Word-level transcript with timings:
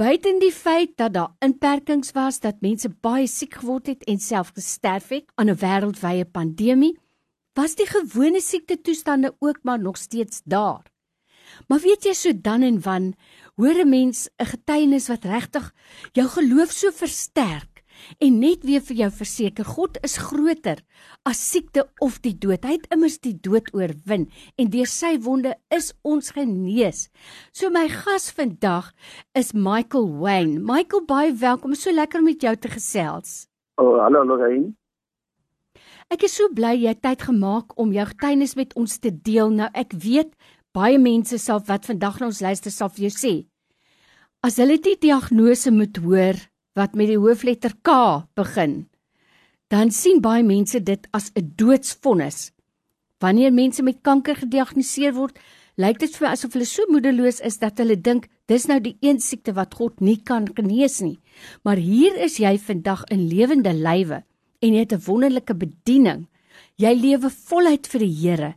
Buiten 0.00 0.38
die 0.40 0.52
feit 0.52 0.94
dat 0.96 1.12
daar 1.12 1.34
inperkings 1.44 2.14
was, 2.16 2.38
dat 2.40 2.62
mense 2.64 2.88
baie 3.04 3.26
siek 3.28 3.58
geword 3.60 3.90
het 3.92 4.06
en 4.08 4.16
self 4.16 4.54
gesterf 4.56 5.10
het 5.12 5.28
aan 5.36 5.50
'n 5.52 5.60
wêreldwye 5.60 6.24
pandemie, 6.24 6.96
was 7.52 7.76
die 7.76 7.86
gewone 7.86 8.40
siekte 8.40 8.80
toestande 8.80 9.34
ook 9.40 9.58
maar 9.62 9.78
nog 9.78 9.96
steeds 9.96 10.40
daar. 10.44 10.88
Maar 11.68 11.80
weet 11.80 12.04
jy 12.04 12.14
so 12.14 12.32
dan 12.32 12.62
en 12.62 12.80
wan 12.80 13.14
hoor 13.56 13.76
'n 13.84 13.88
mens 13.88 14.28
'n 14.38 14.46
getuienis 14.46 15.08
wat 15.08 15.24
regtig 15.24 15.74
jou 16.12 16.28
geloof 16.28 16.70
so 16.72 16.90
versterk 16.90 17.71
en 18.18 18.38
net 18.42 18.66
weer 18.66 18.82
vir 18.84 19.02
jou 19.02 19.10
verseker 19.18 19.68
God 19.68 19.98
is 20.06 20.18
groter 20.20 20.82
as 21.28 21.40
siekte 21.42 21.86
of 22.00 22.18
die 22.24 22.34
dood. 22.34 22.64
Hy 22.64 22.78
het 22.78 22.88
immers 22.94 23.18
die 23.22 23.34
dood 23.34 23.70
oorwin 23.76 24.28
en 24.58 24.70
deur 24.72 24.90
sy 24.90 25.16
wonde 25.22 25.54
is 25.74 25.92
ons 26.02 26.32
genees. 26.36 27.08
So 27.52 27.70
my 27.70 27.88
gas 27.92 28.30
vandag 28.34 28.92
is 29.38 29.52
Michael 29.54 30.08
Wayne. 30.20 30.60
Michael, 30.60 31.06
baie 31.06 31.32
welkom. 31.32 31.74
So 31.74 31.92
lekker 31.92 32.22
om 32.22 32.30
met 32.30 32.42
jou 32.42 32.54
te 32.56 32.70
gesels. 32.72 33.46
Oh, 33.80 33.98
hallo 34.02 34.24
Lorraine. 34.24 34.74
Ek 36.12 36.26
is 36.26 36.34
so 36.36 36.50
bly 36.52 36.74
jy 36.76 36.90
het 36.92 37.00
tyd 37.00 37.22
gemaak 37.24 37.72
om 37.80 37.94
jou 37.94 38.04
getuienis 38.10 38.52
met 38.58 38.74
ons 38.76 38.98
te 39.00 39.08
deel. 39.12 39.48
Nou 39.54 39.70
ek 39.72 39.94
weet 39.96 40.34
baie 40.76 40.98
mense 41.00 41.38
sal 41.40 41.62
wat 41.68 41.88
vandag 41.88 42.20
na 42.20 42.28
ons 42.28 42.42
luister 42.44 42.74
sal 42.74 42.92
vir 42.92 43.06
jou 43.06 43.14
sê. 43.14 43.32
As 44.44 44.58
hulle 44.58 44.76
die 44.82 44.96
diagnose 44.98 45.70
moet 45.70 45.96
hoor, 46.02 46.36
wat 46.78 46.94
met 46.94 47.10
die 47.10 47.20
hoofletter 47.20 47.74
K 47.84 47.92
begin, 48.38 48.86
dan 49.72 49.90
sien 49.90 50.20
baie 50.20 50.44
mense 50.44 50.80
dit 50.80 51.06
as 51.12 51.30
'n 51.34 51.52
doodsvonnis. 51.56 52.52
Wanneer 53.20 53.52
mense 53.52 53.82
met 53.82 54.02
kanker 54.02 54.36
gediagnoseer 54.36 55.14
word, 55.14 55.38
lyk 55.76 55.98
dit 55.98 56.16
vir 56.16 56.28
asof 56.28 56.52
hulle 56.52 56.66
so 56.66 56.82
moedeloos 56.88 57.40
is 57.40 57.58
dat 57.58 57.78
hulle 57.78 57.96
dink 57.96 58.28
dis 58.46 58.66
nou 58.66 58.80
die 58.80 58.96
een 59.00 59.20
siekte 59.20 59.52
wat 59.52 59.74
God 59.74 60.00
nie 60.00 60.20
kan 60.22 60.48
genees 60.54 61.00
nie. 61.00 61.18
Maar 61.64 61.76
hier 61.76 62.16
is 62.16 62.36
jy 62.36 62.58
vandag 62.58 63.04
in 63.10 63.28
lewende 63.28 63.72
lywe 63.72 64.24
en 64.60 64.74
jy 64.74 64.80
het 64.80 64.92
'n 64.92 65.04
wonderlike 65.06 65.54
bediening. 65.54 66.26
Jy 66.76 66.94
lewe 66.94 67.30
voluit 67.30 67.86
vir 67.86 68.00
die 68.00 68.16
Here 68.22 68.54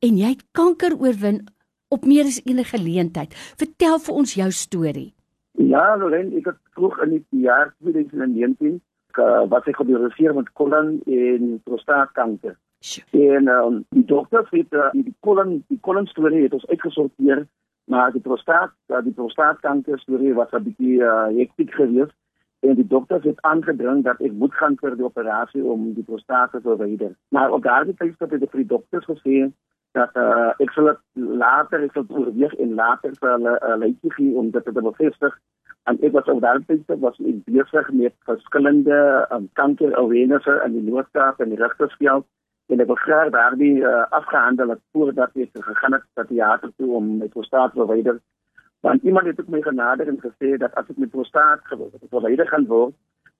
en 0.00 0.18
jy 0.18 0.28
het 0.28 0.44
kanker 0.52 0.94
oorwin 0.96 1.46
op 1.88 2.04
meer 2.04 2.24
as 2.24 2.40
enige 2.44 2.76
geleentheid. 2.76 3.34
Vertel 3.56 3.98
vir 3.98 4.14
ons 4.14 4.34
jou 4.34 4.50
storie. 4.52 5.14
Ja, 5.58 5.96
Loren, 5.98 6.30
ek 6.38 6.44
het 6.52 6.58
vroeg 6.76 7.00
in 7.02 7.10
die 7.16 7.42
jaar 7.42 7.72
2019 7.82 8.78
uh, 9.18 9.42
wat 9.50 9.66
ek 9.66 9.80
gediagnoseer 9.80 10.34
met 10.36 10.52
kolon 10.54 11.00
en 11.02 11.56
prostaatkanker. 11.66 12.54
Sure. 12.78 13.34
En 13.34 13.48
um, 13.50 13.80
die 13.90 14.04
dokter 14.06 14.46
het 14.52 14.76
uh, 14.78 14.92
die 14.94 15.14
kolon 15.26 15.56
die 15.66 15.80
kolon 15.82 16.06
storie 16.06 16.44
het 16.44 16.54
ons 16.54 16.66
uitgesorteer, 16.70 17.42
maar 17.90 18.14
die 18.14 18.22
prostaat, 18.22 18.70
uh, 18.92 19.02
die 19.02 19.16
prostaatkanker 19.16 19.98
storie 19.98 20.34
was 20.38 20.54
'n 20.54 20.62
bietjie 20.68 21.02
uh, 21.02 21.26
hektiek 21.34 21.74
geweest 21.74 22.14
en 22.60 22.74
die 22.74 22.86
dokter 22.86 23.22
het 23.22 23.42
aangedring 23.42 24.04
dat 24.04 24.20
ek 24.20 24.32
moet 24.32 24.54
gaan 24.54 24.78
vir 24.78 24.94
die 24.96 25.04
operasie 25.04 25.64
om 25.64 25.92
die 25.94 26.06
prostaat 26.06 26.50
te 26.54 26.60
verwyder. 26.60 27.18
Maar 27.34 27.50
op 27.50 27.62
daardie 27.62 27.94
tyd 27.94 28.14
het 28.18 28.52
die 28.52 28.66
dokters 28.66 29.10
gesê 29.10 29.50
dat 29.92 30.16
uh, 30.16 30.54
ek 30.62 30.70
sal 30.70 30.94
later 31.14 31.82
ek 31.82 31.94
sal 31.96 32.06
oorweeg 32.08 32.54
en 32.62 32.74
later 32.74 33.14
sal 33.18 33.38
hulle 33.38 33.54
uh, 33.58 33.76
lykie 33.82 34.12
gee 34.16 34.34
om 34.36 34.50
dit 34.50 34.64
te 34.64 34.72
bevestig 34.72 35.38
en 35.88 35.96
ek 36.04 36.12
was 36.12 36.26
ook 36.28 36.40
daartyd 36.44 36.90
was 37.00 37.18
ek 37.24 37.44
besig 37.48 37.86
met 37.96 38.14
verskillende 38.28 38.98
um, 39.32 39.48
kanker 39.60 39.94
awareness 39.96 40.48
in 40.64 40.74
die 40.76 40.84
Noord-Kaap 40.90 41.40
en 41.40 41.54
die 41.54 41.60
Rigtersveld. 41.60 42.26
En 42.68 42.82
ek 42.84 42.90
het 42.92 43.04
graag 43.04 43.30
daardie 43.32 43.76
uh, 43.80 44.02
afgehandel 44.18 44.74
het 44.74 44.82
voordat 44.92 45.36
ek 45.44 45.54
gegaan 45.68 45.96
het 45.96 46.04
na 46.16 46.26
die 46.28 46.36
teater 46.36 46.72
toe 46.76 46.90
om 46.98 47.14
my 47.22 47.28
prostaat 47.32 47.72
verwyder. 47.72 48.18
Want 48.84 49.02
iemand 49.02 49.26
het 49.26 49.40
ook 49.40 49.48
my 49.48 49.62
genader 49.64 50.08
en 50.08 50.20
gesê 50.20 50.58
dat 50.60 50.74
as 50.76 50.90
ek 50.92 51.00
my 51.00 51.08
prostaat 51.14 51.64
verwyder 52.10 52.50
gaan 52.52 52.68
word 52.68 52.94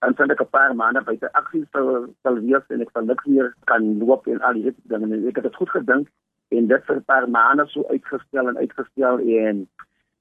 en 0.06 0.15
sal 0.16 0.32
ek 0.32 0.41
'n 0.41 0.54
paar 0.56 0.75
maande 0.75 1.03
buite 1.04 1.28
aksie 1.32 1.66
sal 1.72 2.09
sal 2.22 2.41
wees 2.47 2.65
en 2.72 2.80
ek 2.80 2.94
sal 2.94 3.04
niks 3.04 3.26
meer 3.26 3.53
kan 3.66 3.98
loop 3.98 4.26
en 4.26 4.41
al 4.41 4.54
die 4.54 4.75
dinge. 4.88 5.20
Ek 5.28 5.36
het 5.36 5.44
dit 5.50 5.60
goed 5.60 5.70
gedink 5.76 6.09
en 6.48 6.66
dit 6.72 6.84
vir 6.88 6.97
'n 6.97 7.04
paar 7.12 7.28
maande 7.28 7.66
so 7.69 7.84
uitgestel 7.92 8.48
en 8.48 8.56
uitgestel 8.56 9.19
en 9.19 9.69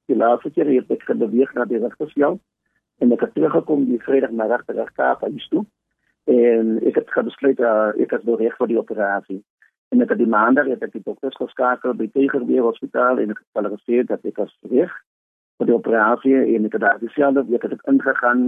die 0.07 0.17
laaste 0.17 0.51
keer 0.55 0.69
het 0.71 0.91
ek 0.91 1.03
gebeweeg 1.07 1.53
na 1.55 1.65
die 1.65 1.81
regtersveld 1.83 2.41
en 3.03 3.11
ek 3.13 3.25
het 3.25 3.33
teruggekom 3.35 3.85
die 3.89 4.01
Vrydag 4.03 4.31
na 4.31 4.47
regter 4.51 4.91
Kaap 4.95 5.23
aan 5.23 5.35
die 5.37 5.45
stoep 5.45 5.67
en 6.31 6.77
ek 6.87 6.99
het 6.99 7.13
besluit 7.29 7.59
uh, 7.59 7.93
ek 7.95 8.15
het 8.15 8.25
nou 8.27 8.37
reg 8.39 8.55
vir 8.59 8.73
die 8.73 8.79
operasie 8.79 9.41
en 9.89 10.01
ek 10.03 10.09
het 10.13 10.19
die 10.19 10.29
maandag 10.29 10.67
het 10.71 10.83
ek 10.83 10.95
die 10.97 11.03
dokters 11.05 11.37
geskakel 11.39 11.95
by 11.95 12.09
Tegerweer 12.13 12.65
Hospitaal 12.67 13.21
en 13.23 13.31
ek 13.35 13.43
het 13.43 13.59
hulle 13.59 13.75
gesê 13.77 14.03
dat 14.07 14.25
ek 14.27 14.41
as 14.43 14.55
reg 14.71 14.91
vir 15.57 15.69
die 15.69 15.75
operasie 15.75 16.37
en 16.55 16.67
ek 16.67 16.77
het 16.77 16.83
daar 16.83 16.99
dieselfde 17.01 17.45
week 17.47 17.63
het 17.65 17.77
ek 17.77 17.85
ingegaan 17.91 18.47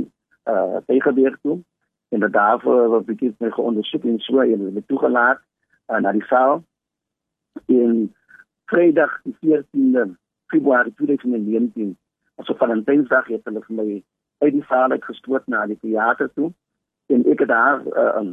uh 0.50 0.82
Tegerweer 0.88 1.38
toe. 1.42 1.60
En 2.10 2.26
daarvoor 2.32 2.88
wat 2.90 3.10
ek 3.10 3.20
het 3.22 3.40
my 3.40 3.52
geondersoek 3.54 4.04
en 4.04 4.20
so 4.20 4.42
en 4.42 4.66
het 4.76 4.88
toegelaat 4.88 5.42
uh, 5.92 6.00
na 6.00 6.12
die 6.12 6.26
saal 6.30 6.64
in 7.68 8.10
Vrydag 8.72 9.14
die 9.24 9.36
14de 9.42 10.10
Februarie 10.50 10.94
2019 11.02 11.98
asof 12.40 12.58
van 12.58 12.72
'n 12.72 12.84
Dinsdag 12.84 13.28
het 13.28 13.46
hulle 13.46 13.62
vir 13.68 13.76
my 13.76 14.04
uit 14.44 14.54
die 14.54 14.66
saal 14.68 14.96
gestoot 15.00 15.48
na 15.48 15.66
die 15.66 15.80
teater 15.80 16.30
toe. 16.34 16.52
En 17.14 17.26
ek 17.26 17.40
het 17.40 17.48
daar 17.48 17.82
uh 18.04 18.32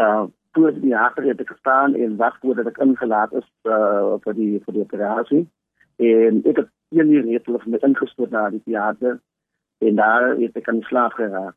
uh 0.00 0.24
voor 0.52 0.72
die 0.72 0.80
teater 0.80 1.24
het 1.24 1.40
ek 1.40 1.48
gestaan 1.48 1.94
en 1.94 2.16
wag 2.16 2.38
voordat 2.40 2.66
ek 2.66 2.78
ingelaat 2.78 3.32
is 3.32 3.48
uh 3.64 4.14
vir 4.24 4.34
die 4.34 4.60
vir 4.64 4.74
die 4.74 4.82
operasie. 4.82 5.44
En 5.96 6.42
ek 6.44 6.56
het 6.56 6.68
een 6.90 7.10
uur 7.12 7.32
het 7.32 7.46
hulle 7.46 7.62
vir 7.64 7.70
my 7.70 7.78
ingestoot 7.88 8.30
na 8.30 8.50
die 8.50 8.62
teater 8.64 9.20
en 9.78 9.94
daar 9.94 10.28
het 10.38 10.56
ek 10.56 10.68
in 10.68 10.82
slaap 10.82 11.12
geraak. 11.12 11.54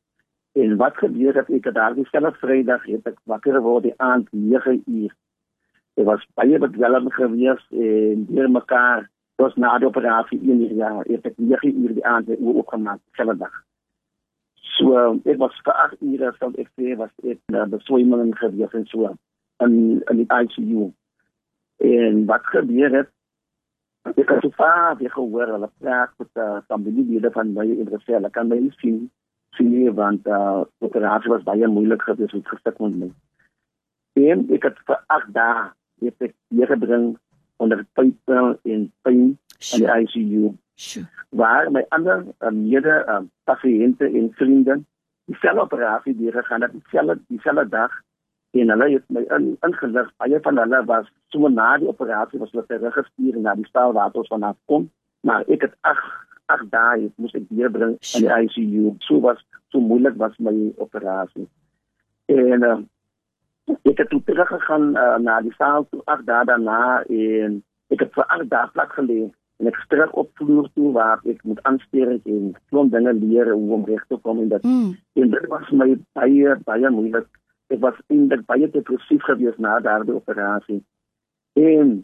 En 0.54 0.78
wat 0.78 0.98
gebeur 0.98 1.36
het 1.36 1.50
ek 1.50 1.66
het 1.66 1.76
daar 1.76 1.96
dieselfde 1.96 2.40
Vrydag 2.40 2.86
het 2.86 3.08
ek 3.08 3.18
wakker 3.24 3.54
geword 3.54 3.84
die 3.84 3.98
aand 3.98 4.28
9 4.32 4.84
uur. 4.86 5.16
Dit 5.94 6.06
was 6.06 6.28
baie 6.34 6.60
bedwelm 6.60 7.10
geweest 7.12 7.72
en 7.72 8.26
deur 8.30 8.50
mekaar 8.52 9.10
was 9.36 9.56
na 9.56 9.78
die 9.78 9.88
operasie 9.88 10.40
in 10.40 10.60
die 10.62 10.76
jaar 10.78 11.06
het 11.10 11.26
ek 11.26 11.38
9 11.38 11.78
uur 11.84 11.94
die 11.98 12.06
aand 12.06 12.28
weer 12.30 12.60
opgemaak 12.62 13.00
selfe 13.18 13.38
dag. 13.38 13.56
So 14.78 14.98
ek 15.30 15.40
was 15.42 15.56
vir 15.66 15.74
8 15.86 16.02
ure 16.02 16.34
van 16.40 16.56
ek 16.62 16.70
sê 16.78 16.94
was 17.00 17.12
ek 17.24 17.42
na 17.54 17.66
die 17.72 17.82
swemming 17.88 18.36
geweest 18.38 18.78
en 18.78 18.86
so 18.92 19.10
in 19.66 19.76
in 20.12 20.22
die 20.22 20.30
ICU. 20.30 20.92
En 21.84 22.26
wat 22.30 22.46
gebeur 22.54 22.98
het 23.00 23.12
ek 24.14 24.30
het 24.30 24.46
so 24.46 24.54
vaar 24.60 24.98
weer 25.00 25.12
gehoor 25.12 25.52
hulle 25.56 25.70
praat 25.80 26.14
met 26.20 26.42
uh, 26.46 26.60
familielede 26.68 27.32
van 27.32 27.54
my 27.58 27.68
gesê 27.92 28.18
hulle 28.18 28.32
kan 28.38 28.50
my 28.52 28.60
sien 28.82 29.06
sien 29.58 29.94
want 29.96 30.28
uh, 30.28 30.64
operasie 30.80 31.32
was 31.32 31.46
baie 31.48 31.68
moeilik 31.68 32.02
geweest 32.02 32.36
het 32.38 32.48
gestik 32.54 32.80
met 32.80 32.98
my. 33.02 33.10
En 34.30 34.46
ek 34.54 34.70
het 34.70 34.82
vir 34.90 35.00
8 35.18 35.34
dae 35.38 35.70
het 36.06 36.28
ek 36.30 36.34
hier 36.54 36.70
gebring 36.70 37.14
onder 37.64 37.84
pype 37.98 38.40
en 38.64 38.88
pyn 39.08 39.22
in 39.24 39.38
die 39.84 39.90
ICU. 40.00 40.54
Sure. 40.76 41.08
Waar 41.30 41.70
my 41.72 41.84
ander 41.96 42.26
uh, 42.40 42.50
mede 42.52 42.96
uh, 43.08 43.22
pasiënte 43.50 44.10
en 44.10 44.32
vriende 44.40 44.82
dieselfde 45.32 45.62
operasie 45.62 46.16
deur 46.18 46.34
gegaan 46.34 46.62
het, 46.62 46.72
dieselfde 46.72 47.20
dieselfde 47.28 47.70
dag 47.70 47.92
en 48.54 48.70
hulle 48.70 48.90
het 48.94 49.06
my 49.08 49.24
in, 49.36 49.58
ingelig. 49.66 50.12
Baie 50.22 50.40
van 50.46 50.60
hulle 50.62 50.84
was 50.86 51.08
so 51.34 51.50
na 51.50 51.78
die 51.82 51.90
operasie 51.90 52.40
was 52.40 52.52
hulle 52.52 52.66
teruggestuur 52.70 53.40
na 53.42 53.56
die 53.58 53.68
stal 53.70 53.96
waar 53.98 54.14
ons 54.14 54.30
vanaf 54.30 54.58
kom, 54.70 54.90
maar 55.26 55.48
ek 55.48 55.68
het 55.68 55.76
ag 55.90 56.02
ag 56.52 56.66
daai 56.70 57.10
moes 57.16 57.34
ek 57.38 57.48
hier 57.50 57.72
bring 57.72 57.96
in 57.98 58.26
die 58.28 58.34
ICU. 58.44 58.96
So 59.08 59.22
was 59.24 59.42
so 59.72 59.82
moeilik 59.82 60.20
was 60.22 60.36
my 60.38 60.54
operasie. 60.78 61.48
En 62.30 62.68
uh, 62.68 62.78
ek 63.68 63.98
het 63.98 64.10
toe 64.10 64.22
terug 64.26 64.48
gegaan 64.48 64.90
uh, 64.98 65.18
na 65.24 65.40
die 65.42 65.54
saal 65.58 65.88
toe 65.90 66.02
ag 66.06 66.24
daar 66.30 66.46
daarna 66.46 67.04
en 67.08 67.62
ek 67.94 68.06
het 68.06 68.14
vir 68.18 68.28
ag 68.36 68.46
daar 68.52 68.72
plek 68.76 68.96
gelê 69.00 69.20
en 69.62 69.70
ek 69.72 69.80
terug 69.90 70.12
op 70.24 70.32
vloer 70.40 70.70
toe 70.74 70.92
waar 70.92 71.22
ek 71.30 71.44
moet 71.44 71.62
aansteer 71.70 72.16
en 72.18 72.56
klomp 72.70 72.92
dinge 72.92 73.14
leer 73.14 73.54
hoe 73.54 73.74
om 73.78 73.86
reg 73.86 74.04
te 74.08 74.20
kom 74.22 74.42
en 74.46 74.50
dat 74.56 74.64
mm. 74.64 74.96
en 75.22 75.36
dit 75.36 75.46
was 75.52 75.70
my 75.72 75.94
baie 76.20 76.58
baie 76.70 76.90
moeilik 76.90 77.30
ek 77.74 77.80
was 77.86 78.00
eintlik 78.08 78.46
baie 78.46 78.70
depressief 78.72 79.24
geweest 79.30 79.62
na 79.64 79.80
daardie 79.80 80.18
operasie 80.22 80.82
en 81.60 82.02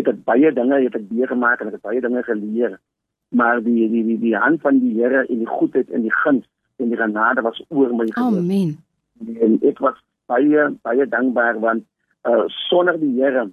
ek 0.00 0.08
het 0.08 0.24
baie 0.24 0.52
dinge 0.56 0.80
het 0.84 0.96
ek 0.96 1.08
deurgemaak 1.10 1.60
en 1.60 1.70
ek 1.70 1.78
het 1.78 1.84
baie 1.88 2.00
dinge 2.00 2.22
geleer. 2.28 2.78
Maar 3.36 3.60
die 3.64 3.88
die 3.88 4.04
die 4.08 4.18
die 4.20 4.36
hand 4.36 4.60
van 4.64 4.80
die 4.80 4.94
Here 4.98 5.24
en 5.26 5.42
die 5.44 5.48
goedheid 5.48 5.90
en 5.90 6.06
die 6.06 6.14
guns 6.22 6.46
en 6.80 6.92
die 6.92 7.00
genade 7.00 7.44
was 7.44 7.60
oor 7.68 7.92
my 7.92 8.08
gewees. 8.08 8.40
Amen. 8.40 8.76
En 9.40 9.58
ek 9.68 9.80
was 9.84 9.98
baie 10.32 10.68
baie 10.88 11.08
dankbaar 11.16 11.60
want 11.64 11.84
uh, 12.28 12.44
sonder 12.68 12.98
die 13.00 13.12
Here 13.18 13.48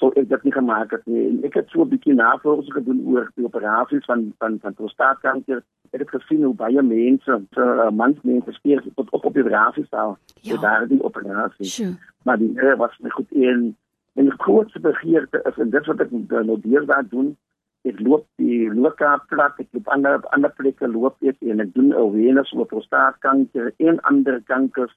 sou 0.00 0.10
ek 0.12 0.28
dit 0.28 0.42
nie 0.44 0.52
gemaak 0.52 0.90
het 0.92 1.06
nie. 1.08 1.22
En 1.30 1.38
ek 1.48 1.54
het 1.56 1.70
so 1.72 1.84
'n 1.84 1.88
bietjie 1.88 2.14
navorsing 2.14 2.74
gedoen 2.74 3.00
oor 3.08 3.30
die 3.34 3.46
operasies 3.48 4.04
van 4.04 4.32
van 4.38 4.58
van 4.60 4.74
prostaatkanker. 4.74 5.62
Ek 5.92 6.02
het 6.04 6.10
gesien 6.10 6.44
hoe 6.44 6.54
baie 6.54 6.82
mense, 6.82 7.40
uh, 7.56 7.90
mans 7.90 8.20
mense 8.22 8.52
spier 8.52 8.82
tot 8.94 9.10
op 9.10 9.24
operasie 9.24 9.86
sou. 9.90 10.16
Ja. 10.42 10.60
Daar 10.60 10.86
die 10.88 11.02
operasie. 11.02 11.64
Sure. 11.64 11.96
Maar 12.24 12.38
die 12.38 12.52
Here 12.58 12.76
was 12.76 12.98
my 13.00 13.10
goed 13.10 13.32
in 13.32 13.76
En 14.16 14.24
die 14.24 14.38
grootste 14.38 14.80
begeerte 14.80 15.40
is 15.44 15.58
en 15.60 15.70
dit 15.70 15.86
wat 15.86 16.00
ek 16.00 16.12
nou 16.28 16.54
deurdaar 16.60 17.04
doen, 17.08 17.34
ek 17.84 17.98
loop 18.00 18.24
die 18.40 18.70
lokaap 18.72 19.26
plat, 19.32 19.58
ek 19.60 19.68
loop 19.76 19.90
ander 19.92 20.22
ander 20.32 20.52
plekke 20.56 20.88
loop 20.88 21.20
ek 21.20 21.36
en 21.44 21.60
ek 21.60 21.74
doen 21.74 21.92
awareness 21.92 22.54
oor 22.56 22.68
prostaatkanker 22.70 23.74
en 23.76 24.00
ander 24.10 24.40
kankers 24.48 24.94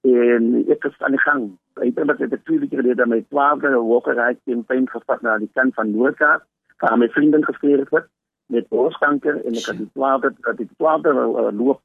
en 0.00 0.64
ek 0.68 0.84
is 0.84 1.02
aan 1.04 1.16
die 1.16 1.24
gang. 1.24 1.44
Ek 1.80 1.98
het 1.98 2.06
net 2.06 2.30
die 2.30 2.42
twee 2.42 2.58
weke 2.58 2.80
gelede 2.80 3.06
met 3.06 3.28
12 3.28 3.60
weke 3.62 4.12
reis 4.12 4.40
in 4.44 4.64
pyn 4.64 4.88
gevat 4.88 5.22
na 5.22 5.38
die 5.38 5.50
kant 5.52 5.74
van 5.74 5.92
Noordkaap, 5.92 6.46
waar 6.80 6.98
my 6.98 7.08
vrienden 7.08 7.44
geskreer 7.44 7.84
het 7.84 8.08
met 8.50 8.68
borstkanker 8.68 9.36
en 9.44 9.54
ek 9.54 9.66
het 9.70 9.78
die 9.78 9.90
12 9.94 10.20
dat 10.26 10.56
die 10.58 10.68
12 10.76 11.06
uh, 11.06 11.50
loop 11.54 11.80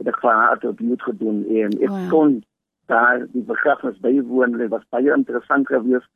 het 0.00 0.08
ek 0.12 0.18
vaar 0.20 0.50
het 0.52 0.64
op 0.68 0.80
YouTube 0.80 1.04
gedoen 1.08 1.44
en 1.62 1.76
ek 1.78 1.90
oh, 1.90 2.00
ja. 2.02 2.08
kon 2.12 2.34
daar 2.90 3.22
die 3.32 3.44
begrafnis 3.46 4.00
bywoon, 4.04 4.58
dit 4.58 4.72
was 4.72 4.84
baie 4.92 5.12
interessant 5.14 5.68
geweest 5.70 6.10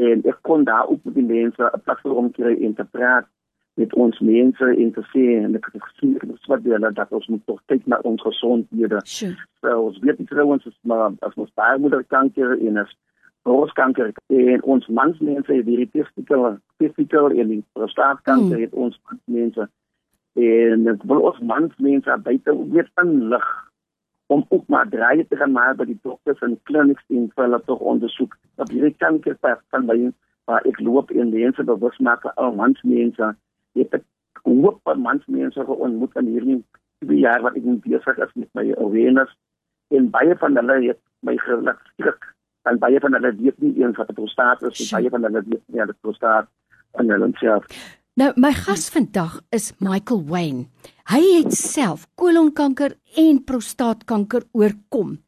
en 0.00 0.24
ek 0.30 0.40
kon 0.48 0.64
daar 0.66 0.88
ook 0.90 1.04
met 1.04 1.14
die 1.20 1.26
mense 1.28 1.70
'n 1.70 1.82
platform 1.86 2.30
kry 2.38 2.54
om 2.66 2.74
te 2.74 2.86
praat 2.96 3.26
met 3.74 3.94
ons 3.98 4.18
mense 4.20 4.66
en 4.82 4.90
te 4.94 5.02
sê 5.10 5.24
en 5.40 5.56
ek 5.58 5.66
het 5.72 5.82
gesien 5.82 6.12
dat 6.20 6.50
wat 6.50 6.66
hulle 6.70 6.90
dat 6.94 7.14
ons 7.16 7.26
moet 7.32 7.42
tog 7.46 7.60
kyk 7.72 7.86
na 7.90 7.98
ons 8.06 8.22
gesondhede. 8.22 9.00
Sure. 9.04 9.48
So 9.60 9.80
ons 9.88 9.98
weet 10.04 10.20
nie 10.20 10.30
trouens 10.30 10.66
as 10.66 10.76
maar 10.82 11.10
as 11.26 11.34
ons 11.34 11.50
baarmoederkanker 11.58 12.54
en 12.58 12.84
as 12.84 12.92
borstkanker 13.44 14.12
en 14.26 14.62
ons 14.62 14.86
mansmense 14.86 15.52
het 15.52 15.66
hierdie 15.68 15.90
testikel 15.92 16.56
testikel 16.82 17.30
en 17.34 17.50
die 17.52 17.62
prostaatkanker 17.76 18.56
mm. 18.56 18.62
het 18.62 18.78
ons 18.86 19.00
mense 19.24 19.68
en 20.44 20.86
dit 20.88 21.06
wil 21.10 21.26
ons 21.30 21.44
mansmense 21.50 22.18
buite 22.28 22.56
weet 22.72 23.02
inlig 23.02 23.48
om 24.32 24.46
ook 24.48 24.64
maar 24.72 24.88
draai 24.88 25.26
te 25.28 25.36
gaan 25.36 25.52
maar 25.52 25.76
by 25.76 25.86
die 25.90 25.98
dokters 26.02 26.40
en 26.46 26.56
kliniks 26.70 27.04
en 27.12 27.28
vir 27.34 27.44
hulle 27.46 27.60
tog 27.68 27.84
ondersoek 27.92 28.38
dat 28.60 28.72
hierdie 28.72 28.96
kanker 29.04 29.36
pas 29.44 29.60
kan 29.74 29.84
by 29.90 29.98
waar 30.48 30.64
ek 30.70 30.80
loop 30.80 31.12
in 31.12 31.34
die 31.34 31.44
mense 31.44 31.68
bewus 31.68 32.00
maak 32.08 32.24
al 32.34 32.56
mans 32.56 32.80
mense 32.96 33.34
het 33.78 33.98
ek 34.00 34.04
hoop 34.44 34.94
mans 34.96 35.24
mense 35.26 35.66
ontmoet 35.66 36.16
in 36.20 36.30
hierdie 36.34 36.60
twee 37.04 37.22
jaar 37.24 37.42
wat 37.42 37.56
ek 37.56 37.66
besig 37.86 38.20
is 38.26 38.32
met 38.34 38.50
my 38.54 38.66
awareness 38.76 39.32
en 39.94 40.10
baie 40.14 40.36
van 40.42 40.56
hulle 40.60 40.78
het 40.88 41.00
my 41.26 41.36
geluk 41.46 41.80
skrik 41.94 42.30
en 42.70 42.78
baie 42.80 43.00
van 43.00 43.16
hulle 43.18 43.34
weet 43.40 43.58
nie 43.64 43.74
eens 43.82 43.96
wat 44.00 44.10
'n 44.10 44.20
prostaat 44.20 44.62
is 44.62 44.80
en 44.80 44.96
baie 44.96 45.10
van 45.10 45.28
hulle 45.28 45.42
weet 45.50 45.64
nie 45.66 45.80
wat 45.80 45.92
'n 45.94 46.00
prostaat 46.00 46.48
in 47.00 47.10
hulle 47.10 47.30
self 47.40 47.66
Nou 48.14 48.30
my 48.36 48.52
gas 48.54 48.90
vandag 48.94 49.40
is 49.50 49.72
Michael 49.82 50.20
Wayne. 50.30 50.68
Hy 51.10 51.18
het 51.34 51.52
self 51.52 52.06
kolonkanker 52.14 52.94
en 53.16 53.40
prostaatkanker 53.44 54.44
oorkom. 54.52 55.18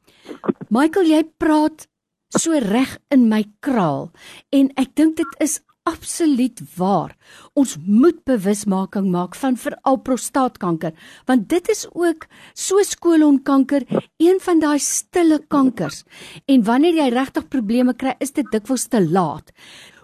Michael, 0.71 1.11
jy 1.11 1.25
praat 1.37 1.89
so 2.31 2.55
reg 2.63 2.99
in 3.11 3.27
my 3.29 3.43
kraal 3.59 4.13
en 4.55 4.71
ek 4.79 4.95
dink 4.95 5.17
dit 5.17 5.35
is 5.43 5.59
absoluut 5.87 6.61
waar. 6.77 7.15
Ons 7.55 7.77
moet 7.87 8.19
bewusmaking 8.27 9.09
maak 9.13 9.37
van 9.39 9.57
veral 9.61 10.01
prostaatkanker, 10.03 10.93
want 11.31 11.49
dit 11.49 11.71
is 11.73 11.87
ook 11.95 12.27
soos 12.55 12.97
kolonkanker 12.99 13.87
een 14.23 14.41
van 14.43 14.63
daai 14.63 14.79
stille 14.83 15.39
kankers. 15.49 16.03
En 16.51 16.65
wanneer 16.67 16.99
jy 17.01 17.11
regtig 17.15 17.49
probleme 17.53 17.95
kry, 17.95 18.17
is 18.19 18.35
dit 18.35 18.49
dikwels 18.53 18.89
te 18.91 19.03
laat. 19.03 19.55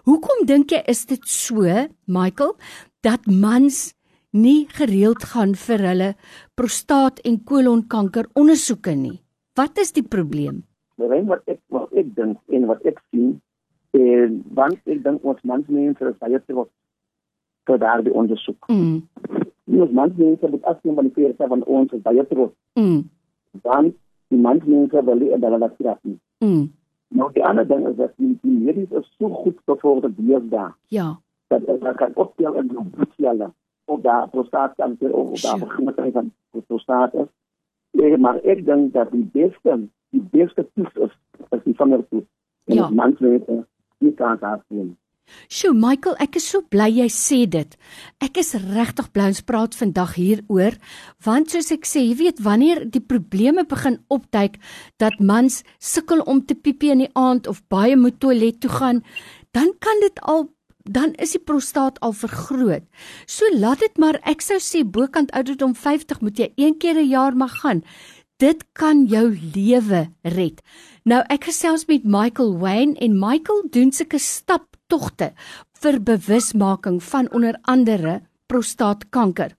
Hoekom 0.07 0.45
dink 0.47 0.71
jy 0.71 0.81
is 0.91 1.05
dit 1.07 1.21
so, 1.29 1.67
Michael, 2.07 2.55
dat 3.03 3.27
mans 3.27 3.93
nie 4.33 4.65
gereeld 4.73 5.23
gaan 5.31 5.53
vir 5.55 5.83
hulle 5.87 6.09
prostaat 6.59 7.21
en 7.27 7.39
kolonkanker 7.47 8.27
ondersoeke 8.39 8.95
nie? 8.97 9.19
Wat 9.55 9.77
is 9.77 9.93
die 9.93 10.03
probleem? 10.03 10.63
Rein 10.97 11.27
wat 11.29 11.43
ek 11.47 11.59
wat 11.73 11.91
ek 11.97 12.09
dink 12.17 12.39
en 12.53 12.67
wat 12.69 12.83
ek 12.89 12.99
sien, 13.11 13.37
en 13.93 14.39
want 14.57 14.79
ek 14.89 15.03
dink 15.03 15.23
ons 15.23 15.41
mans 15.49 15.67
mense 15.67 16.05
is 16.09 16.21
baie 16.21 16.39
te 16.45 16.55
wat 16.57 16.69
vir 17.69 17.81
daardie 17.81 18.13
ondersoek. 18.21 18.69
Mm. 18.69 19.01
Ons 19.79 19.91
mans 19.99 20.15
mense 20.17 20.49
moet 20.53 20.69
afsien 20.71 20.95
van 20.97 21.09
die 21.09 21.15
feite 21.17 21.49
van 21.51 21.63
ons 21.63 21.93
is 21.93 22.01
baie 22.05 22.25
te 22.27 22.37
wat. 22.39 22.53
Mm. 22.79 23.03
Dan 23.65 23.91
die 24.33 24.39
mans 24.45 24.65
mense 24.65 25.03
wil 25.09 25.21
nie 25.21 25.29
dat 25.35 25.51
hulle 25.51 25.59
dat 25.77 25.99
sien. 26.01 26.19
Mm. 26.43 26.63
Nou 27.13 27.29
die 27.33 27.45
ander 27.45 27.67
ding 27.69 27.85
is 27.87 27.95
dat 27.99 28.15
die, 28.17 28.33
die 28.41 28.57
medies 28.57 28.91
is 28.97 29.09
so 29.17 29.29
goed 29.43 29.59
bevorder 29.69 30.13
deesdae. 30.17 30.71
Ja. 30.95 31.11
Dat 31.53 31.67
hulle 31.69 31.93
kan 31.99 32.15
optel 32.15 32.57
in 32.61 32.71
die 32.71 32.85
bloedcelle 32.95 33.51
of 33.85 34.01
daar 34.01 34.29
prostaatkanker 34.29 35.13
of 35.13 35.41
daar 35.41 35.59
beginnende 35.59 36.11
van 36.11 36.33
prostaat 36.65 37.13
is. 37.13 37.29
Ja, 37.91 38.17
maar 38.17 38.39
ek 38.41 38.65
dink 38.65 38.93
dat 38.93 39.11
die 39.11 39.27
beste 39.33 39.77
die 40.13 40.23
beste 40.31 40.65
toets 40.73 40.95
is 40.95 41.13
as 41.49 41.61
die 41.63 41.75
vingertoets. 41.77 42.29
Ja. 42.65 42.89
Mans 42.89 43.19
weet 43.19 43.47
nie 44.03 44.13
kan 44.19 44.37
daar 44.41 44.61
sien. 44.67 44.93
Sjoe, 45.47 45.73
Michael, 45.73 46.17
ek 46.21 46.35
is 46.39 46.45
so 46.51 46.61
bly 46.73 46.89
jy 46.91 47.05
sê 47.11 47.39
dit. 47.49 47.77
Ek 48.23 48.37
is 48.41 48.53
regtig 48.59 49.07
bly 49.15 49.29
ons 49.31 49.43
praat 49.47 49.77
vandag 49.79 50.15
hieroor, 50.19 50.75
want 51.25 51.53
soos 51.53 51.71
ek 51.73 51.87
sê, 51.89 52.03
jy 52.03 52.17
weet 52.19 52.41
wanneer 52.43 52.83
die 52.91 53.01
probleme 53.01 53.63
begin 53.69 54.01
opduik 54.13 54.59
dat 55.01 55.21
mans 55.23 55.61
sukkel 55.79 56.25
om 56.29 56.43
te 56.43 56.57
piepie 56.59 56.91
in 56.93 57.05
die 57.05 57.13
aand 57.19 57.47
of 57.47 57.63
baie 57.71 57.95
moet 57.99 58.19
toilet 58.19 58.59
toe 58.61 58.73
gaan, 58.73 59.01
dan 59.55 59.71
kan 59.79 60.03
dit 60.03 60.19
al 60.21 60.49
dan 60.83 61.13
is 61.23 61.31
die 61.31 61.39
prostaat 61.39 61.99
al 62.03 62.11
vergroot. 62.11 62.83
So 63.25 63.47
laat 63.55 63.79
dit 63.79 64.01
maar 64.03 64.19
ek 64.27 64.43
sou 64.43 64.59
sê 64.59 64.83
bokant 64.83 65.31
ouderdom 65.31 65.75
50 65.79 66.19
moet 66.19 66.39
jy 66.39 66.49
een 66.59 66.75
keer 66.77 66.99
'n 66.99 67.07
jaar 67.07 67.35
mag 67.35 67.55
gaan. 67.61 67.83
Dit 68.43 68.63
kan 68.75 69.05
jou 69.07 69.29
lewe 69.55 69.99
red. 70.35 70.57
Nou 71.07 71.21
ek 71.31 71.45
gesels 71.47 71.85
met 71.87 72.03
Michael 72.03 72.57
Wayne 72.59 72.97
en 73.05 73.13
Michael 73.15 73.61
doen 73.71 73.93
sulke 73.95 74.19
stap 74.19 74.65
togte 74.91 75.29
vir 75.79 75.99
bewusmaking 76.03 76.97
van 77.05 77.29
onder 77.31 77.55
andere 77.71 78.17
prostaatkanker. 78.51 79.53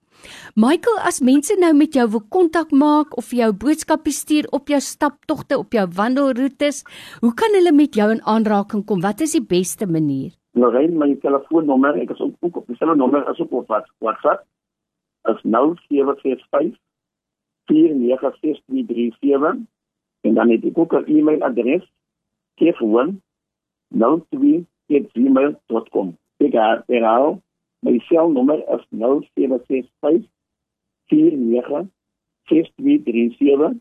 Michael, 0.60 0.98
as 1.00 1.22
mense 1.24 1.56
nou 1.62 1.72
met 1.78 1.96
jou 1.96 2.04
wil 2.12 2.24
kontak 2.36 2.76
maak 2.76 3.16
of 3.16 3.32
jou 3.32 3.50
boodskappe 3.64 4.12
stuur 4.12 4.50
op 4.52 4.68
jou 4.68 4.82
staptogte 4.84 5.56
op 5.64 5.72
jou 5.72 5.86
wandelroetes, 5.96 6.84
hoe 7.24 7.32
kan 7.32 7.56
hulle 7.56 7.72
met 7.72 7.96
jou 7.96 8.10
in 8.12 8.24
aanraking 8.28 8.84
kom? 8.84 9.00
Wat 9.00 9.24
is 9.24 9.32
die 9.38 9.44
beste 9.44 9.88
manier? 9.88 10.36
Lorraine, 10.60 10.96
my 11.00 11.14
telefoonnommer, 11.24 11.96
ek 12.04 12.12
is 12.18 12.20
ook 12.20 12.60
op 12.60 12.68
dieselfde 12.68 13.00
nommer 13.00 13.24
as 13.32 13.40
op 13.40 13.56
WhatsApp. 13.64 14.44
Is 15.32 15.40
0765 15.40 16.83
496337 17.70 19.62
en 20.24 20.34
dan 20.34 20.50
het 20.50 20.64
ek 20.64 20.78
ook 20.78 20.92
'n 20.94 21.04
e-mailadres, 21.16 21.84
kefoon 22.54 23.22
02 23.88 24.66
gmail.com. 24.88 26.16
Ek 26.38 26.52
herhaal, 26.88 27.42
my 27.80 27.98
selnommer 28.08 28.58
is 28.74 28.84
0765 28.90 30.28
49 31.08 31.90
6237 32.48 33.80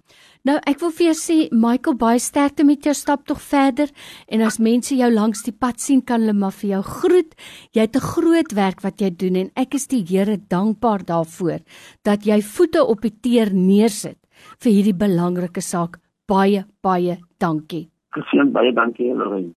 Nou 0.48 0.56
ek 0.64 0.80
wil 0.80 0.94
vir 0.96 1.10
jou 1.10 1.16
sê 1.20 1.36
Michael 1.52 1.98
baie 2.00 2.20
sterkte 2.24 2.64
met 2.64 2.86
jou 2.88 2.94
stap 2.96 3.26
tog 3.28 3.42
verder 3.44 3.90
en 4.32 4.44
as 4.48 4.62
mense 4.64 4.96
jou 4.96 5.10
langs 5.12 5.44
die 5.44 5.52
pad 5.52 5.84
sien 5.84 6.00
kan 6.00 6.24
hulle 6.24 6.36
maar 6.38 6.56
vir 6.56 6.78
jou 6.78 6.82
groet. 6.88 7.36
Jy 7.76 7.82
het 7.84 7.98
'n 8.00 8.08
groot 8.14 8.56
werk 8.56 8.80
wat 8.88 9.02
jy 9.02 9.10
doen 9.12 9.36
en 9.36 9.52
ek 9.56 9.76
is 9.76 9.88
die 9.88 10.06
Here 10.08 10.38
dankbaar 10.38 11.04
daarvoor 11.04 11.60
dat 12.04 12.24
jy 12.24 12.40
voete 12.42 12.86
op 12.86 13.02
die 13.02 13.12
teer 13.12 13.52
neersit 13.54 14.20
vir 14.64 14.72
hierdie 14.72 14.96
belangrike 14.96 15.62
saak. 15.62 16.00
Baie 16.28 16.64
baie 16.82 17.20
dankie. 17.40 17.90
Geseën 18.16 18.52
baie 18.54 18.72
dankie 18.74 19.14
Lorraine. 19.14 19.54